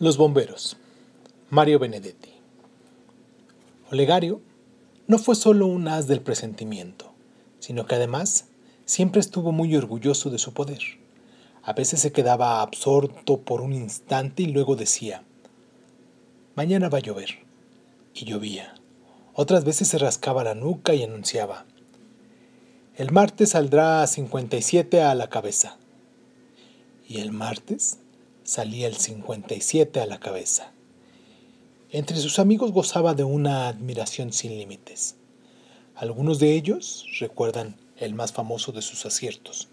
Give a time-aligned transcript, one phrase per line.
[0.00, 0.76] Los bomberos.
[1.50, 2.30] Mario Benedetti.
[3.92, 4.40] Olegario
[5.06, 7.12] no fue solo un as del presentimiento,
[7.60, 8.46] sino que además
[8.86, 10.80] siempre estuvo muy orgulloso de su poder.
[11.62, 15.22] A veces se quedaba absorto por un instante y luego decía,
[16.56, 17.44] mañana va a llover.
[18.14, 18.74] Y llovía.
[19.32, 21.66] Otras veces se rascaba la nuca y anunciaba,
[22.96, 25.78] el martes saldrá 57 a la cabeza.
[27.06, 27.98] Y el martes
[28.44, 30.70] salía el 57 a la cabeza.
[31.90, 35.16] Entre sus amigos gozaba de una admiración sin límites.
[35.96, 39.68] Algunos de ellos recuerdan el más famoso de sus aciertos.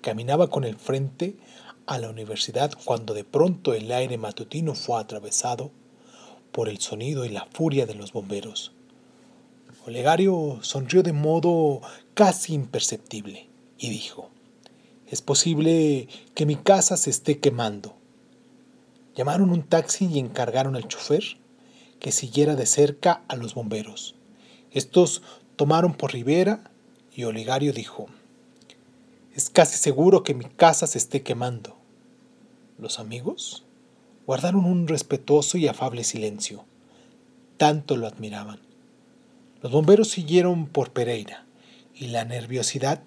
[0.00, 1.36] Caminaba con el frente
[1.86, 5.72] a la universidad cuando de pronto el aire matutino fue atravesado
[6.52, 8.72] por el sonido y la furia de los bomberos.
[9.86, 11.80] Olegario sonrió de modo
[12.14, 14.30] casi imperceptible y dijo,
[15.12, 17.94] es posible que mi casa se esté quemando.
[19.14, 21.22] Llamaron un taxi y encargaron al chofer
[22.00, 24.14] que siguiera de cerca a los bomberos.
[24.70, 25.20] Estos
[25.56, 26.70] tomaron por Rivera
[27.14, 28.06] y Oligario dijo,
[29.34, 31.76] es casi seguro que mi casa se esté quemando.
[32.78, 33.64] Los amigos
[34.26, 36.64] guardaron un respetuoso y afable silencio.
[37.58, 38.60] Tanto lo admiraban.
[39.60, 41.44] Los bomberos siguieron por Pereira
[41.94, 43.02] y la nerviosidad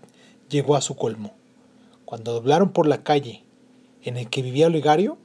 [0.49, 1.33] llegó a su colmo.
[2.05, 3.43] Cuando doblaron por la calle
[4.03, 5.17] en el que vivía Olegario,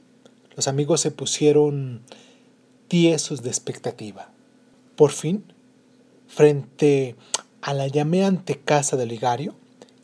[0.55, 2.01] los amigos se pusieron
[2.87, 4.31] tiesos de expectativa.
[4.95, 5.45] Por fin,
[6.27, 7.15] frente
[7.61, 9.55] a la llameante casa de Olegario,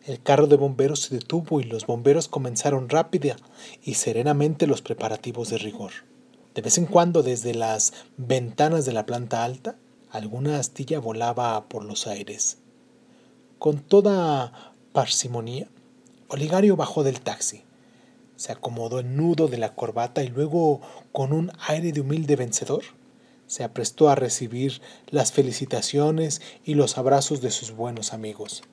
[0.05, 3.35] el carro de bomberos se detuvo y los bomberos comenzaron rápida
[3.83, 5.91] y serenamente los preparativos de rigor.
[6.55, 9.75] De vez en cuando, desde las ventanas de la planta alta,
[10.09, 12.57] alguna astilla volaba por los aires.
[13.59, 15.67] Con toda parsimonia,
[16.29, 17.63] Oligario bajó del taxi,
[18.35, 20.81] se acomodó el nudo de la corbata y luego,
[21.13, 22.83] con un aire de humilde vencedor,
[23.47, 28.63] se aprestó a recibir las felicitaciones y los abrazos de sus buenos amigos.